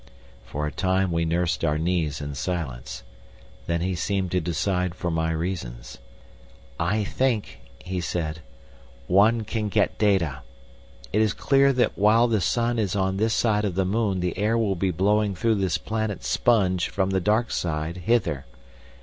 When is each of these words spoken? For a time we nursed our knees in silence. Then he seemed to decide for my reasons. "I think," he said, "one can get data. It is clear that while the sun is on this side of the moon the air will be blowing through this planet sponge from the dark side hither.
For 0.43 0.65
a 0.65 0.71
time 0.71 1.11
we 1.11 1.25
nursed 1.25 1.63
our 1.63 1.77
knees 1.77 2.21
in 2.21 2.33
silence. 2.33 3.03
Then 3.67 3.81
he 3.81 3.93
seemed 3.93 4.31
to 4.31 4.41
decide 4.41 4.95
for 4.95 5.11
my 5.11 5.29
reasons. 5.29 5.99
"I 6.79 7.03
think," 7.03 7.59
he 7.77 8.01
said, 8.01 8.39
"one 9.05 9.41
can 9.43 9.69
get 9.69 9.99
data. 9.99 10.41
It 11.13 11.21
is 11.21 11.35
clear 11.35 11.71
that 11.73 11.99
while 11.99 12.27
the 12.27 12.41
sun 12.41 12.79
is 12.79 12.95
on 12.95 13.17
this 13.17 13.35
side 13.35 13.63
of 13.63 13.75
the 13.75 13.85
moon 13.85 14.21
the 14.21 14.35
air 14.39 14.57
will 14.57 14.73
be 14.75 14.89
blowing 14.89 15.35
through 15.35 15.53
this 15.61 15.77
planet 15.77 16.23
sponge 16.23 16.89
from 16.89 17.11
the 17.11 17.21
dark 17.21 17.51
side 17.51 17.97
hither. 17.97 18.45